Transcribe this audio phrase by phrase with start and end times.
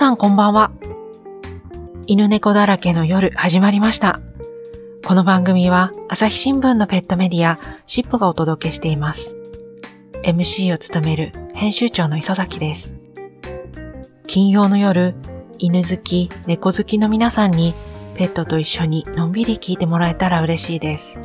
[0.00, 0.72] さんこんばんは。
[2.06, 4.22] 犬猫だらけの夜始まりました。
[5.06, 9.36] この番組は朝日新聞のペットメディアシップがお届けしています。
[10.24, 12.94] MC を務める編集長の磯崎です。
[14.26, 15.16] 金曜の夜、
[15.58, 17.74] 犬好き、猫好きの皆さんに
[18.14, 21.20] ペットと一緒にのんびり聞いてもらえたら嬉しいです。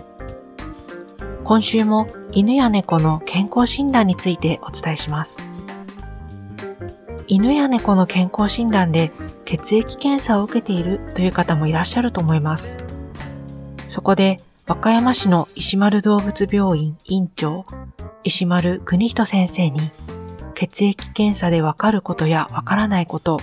[1.46, 5.55] 今週も犬や猫の健康診断についてお伝えします。
[7.28, 9.12] 犬や猫の健康診断で
[9.46, 12.78] 血液検査を受けているという方もいらっしゃると思います。
[13.88, 17.66] そこで、和歌山市の石丸動物病院院長、
[18.24, 19.92] 石丸邦人先生に、
[20.56, 23.40] 血液検査でわかることやわからないこと、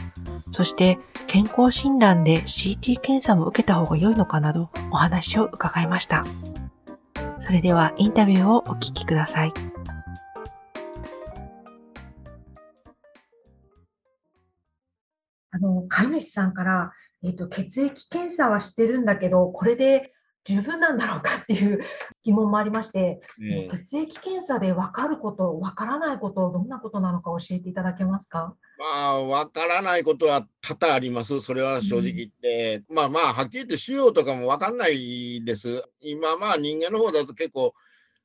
[0.51, 6.25] そして健康診断で CT 検査も受けた方が良いのかなどお話を伺いました。
[7.39, 9.72] それではインタビューをお聞きください。
[15.53, 20.13] あの、飼い主さんから、えっと、血液検査はしてるんだけど、これで
[20.45, 21.81] 十分なんだろうかっていう
[22.25, 28.57] 疑問もありまして、ええ血液検査で分かること、分からないこと、どんなことなのか教えていただけますか？
[28.79, 31.41] まあ、わからないことは多々あります。
[31.43, 32.83] それは正直言って。
[32.89, 35.85] まあまあ、はっきり言って腫瘍とかもわかんないです。
[36.01, 37.75] 今まあ人間の方だと結構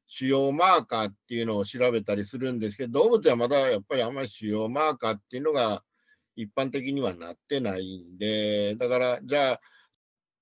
[0.08, 5.84] 腫瘍マーカーっていうのを調べたりするんですけど、動物はまだやっぱりあんまり腫瘍マーカーっていうのが
[6.38, 9.62] 一般的にはなってないんで、だからじゃあ、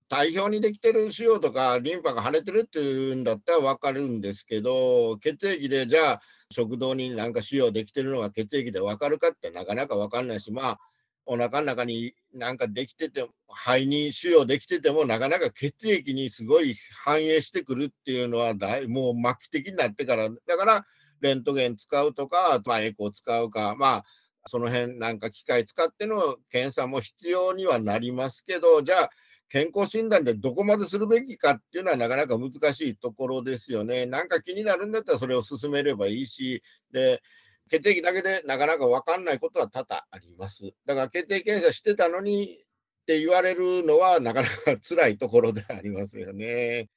[0.07, 6.21] 体表にできてる腫瘍とかリンパが腫れてるっていうんだったらわかるんですけど、血液でじゃあ
[6.51, 10.79] 食道になんか腫瘍できてるのが血液でわかるかってなかなかわかんないし、まあ、
[11.25, 20.85] お腹の中になんかできてて、肺に腫瘍できてても、なかなか血液にすごい反映してくるっていうのはだい、もう末期的になってから、だから、
[21.21, 24.05] レントゲン使うとか、まあ、エコー使うか、まあ、
[24.47, 29.09] その辺なんか機械使っての検査も必要にはなりますけど、じゃあ、
[29.49, 34.05] 健康診断でどこまでするべきかっていうのはなかなか難しいところですよね。
[34.05, 37.21] なんか気になるんだったらそれを進めればいいし、で、
[37.69, 40.73] 血液だけでなかなか分かんないことは多々あります。
[40.85, 42.59] だから血液検査してたのに
[43.03, 46.89] って言われるのはなかなか辛いところでありますよね。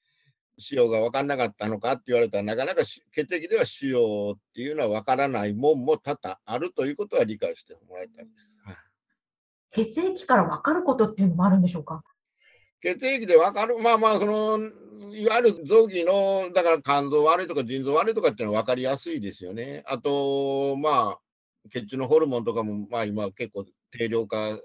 [0.58, 8.54] 腫瘍が分かんなかったのかって言われたらなかなかし血液では腫瘍っていうのは分からないもんも多々あるということは理解してもらいたいです。
[8.64, 8.76] はい
[9.70, 12.02] 血液から分かることっていうのもあるんでしょうか？
[12.80, 14.58] 血液で分かる、まあまあ、その、
[15.14, 19.84] いわゆる臓器の、だから肝臓悪いとか腎臓悪いとかっていうのは分かりやすいですよね。
[19.86, 21.18] あと、まあ、
[21.70, 24.58] 血中のホルモンとかも、まあ今結構定量化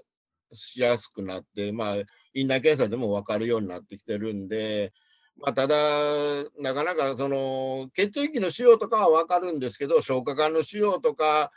[0.54, 1.96] しやすくなって、まあ、
[2.32, 4.94] 院内検査でも分かるようになってきてるんで、
[5.36, 5.76] まあ、ただ、
[6.60, 11.50] なかなかその血液の腫瘍とかは分かるんですけど、消化管の腫瘍とか、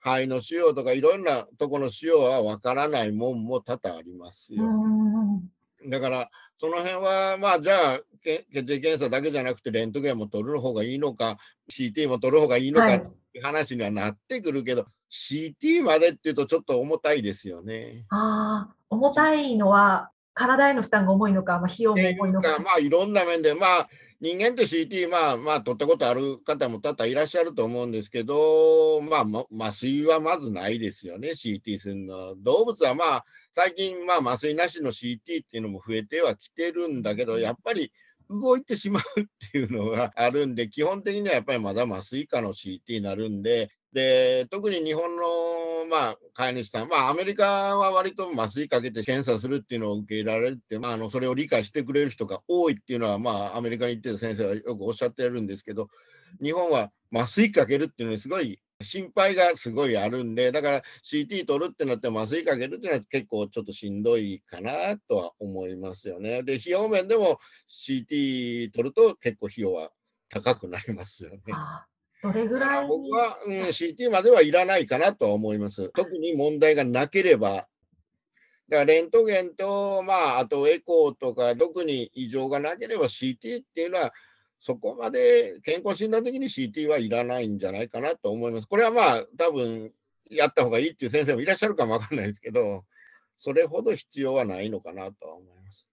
[0.00, 4.64] 肺の腫瘍とか、いろんなところの腫瘍は分からないもんも多々ありますうよ。
[4.64, 5.50] ん。
[5.88, 11.38] だから、その辺は、まあ、じゃあ、け血液検査だけじゃなくて、レントゲンも取る方がいいのか、
[11.70, 18.04] CT も取る方がいいのはいかって話にはなってくるけど、CT までっていうと、ちょっと重たいですよね。
[18.10, 22.62] ああ、重たいのは、体への負担が重いのか、まあ、費用も重いうのかか、。
[22.62, 23.88] まあ、いろんな面で、まあ、
[24.20, 32.34] 人間って CT、まあ、まあ、取ったことある方も多々いらっしゃると思うんですけど、まあ、ま麻酔はまずないですよね、CT するの。
[32.36, 37.92] 動物はまあ、最近、まあ、麻酔なしの CT っていうのも増えてはきてるんだけど、やっぱり
[38.30, 45.22] 動いてしまうっていうのがあるんで、基本的にはやっぱりまだ麻酔下の CT になるんで、で、特に日本の、
[45.90, 55.88] まあ、飼い主さん、まあ、アメリカは割と麻酔かけて検査するっていうのを受け入れられて、まあ、あの、それを理解してくれる人が多いっていうのは、まあ、アメリカに行ってる先生はよくおっしゃってるんですけど、
[56.40, 66.42] 日本は麻酔かけるっていうのにすごい心配がすごいあるんで、だから CT 取るってなって麻酔かけるっていうのは結構ちょっとしんどいかなとは思いますよね。
[66.42, 69.90] で、費用面でも CT 取ると結構費用は
[70.30, 71.40] 高くなりますよね。
[71.52, 71.89] あー
[72.22, 75.90] どれぐらい僕は、うん、CT まではいらないかなとは思います。
[75.96, 77.68] 特に問題がなければ。
[78.68, 84.12] だからレントゲンと、まあ、あとエコーとか、特に異常がなければ CT っていうのは、
[84.60, 88.68] そこまで健康診断的に CT はいらないんじゃないかなと思います。
[88.68, 89.92] これはまあ、多分
[90.30, 92.84] やった方がいいっていう先生もいらっしゃるかもわかんないですけど、
[93.38, 95.89] それほど必要はないのかなとは思います。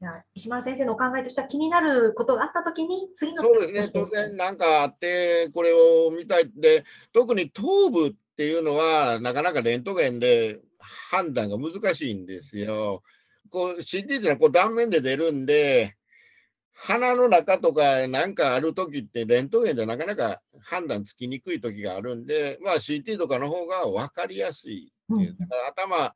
[0.00, 13.02] じゃあ石丸先生のお考えとしては気になることがあったときに次のそうですね、当然なんかあって、これを見たいで、特に頭部っていうのは、なかなかレントゲンで判断が難しいんですよ。
[13.50, 15.96] こう CT っていうのはこう断面で出るんで、
[16.72, 25.36] 鼻の中とかなんかあるときって、レントゲンでなかなか判断つきにくいときがあるんで、まあ、CT とかの方が分かりやすいっていう。
[25.38, 26.14] だから頭、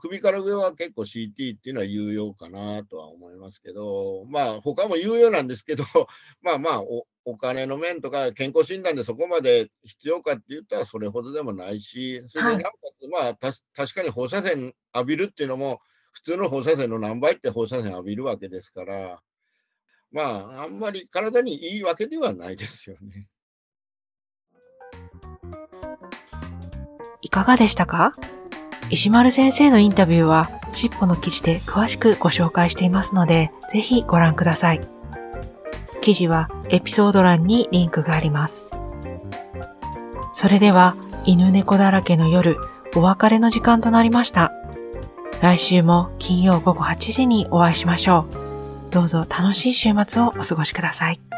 [0.00, 5.84] 首から上は結構 CT っていうのは有用かなとは思いますけど、まあ他も有用なんですけど、
[6.42, 15.80] まあまあおお金の面とか健康診断でそこまで必要かって言ったらそれほどでもないし、それでなおかつ、まあた確かに放射線浴びるっていうのも
[16.12, 19.20] 普通の放射線の何倍って放射線浴びるわけですから、
[20.10, 23.28] まああんまり体にいいわけではないですよね。
[27.22, 28.12] いかがでしたか？
[28.90, 34.80] 石丸先生のインタビューは、しっぽの記事で詳しくご紹介していますので、ぜひご覧ください。
[36.00, 38.72] 記事はエピソード欄にリンクがあります。
[40.32, 42.56] それでは、犬猫だらけの夜、
[42.96, 44.52] お別れの時間となりました。
[45.40, 48.92] 来週も金曜午後8時にお会いしましょう。
[48.92, 51.29] どうぞ楽しい週末をお過ごしください。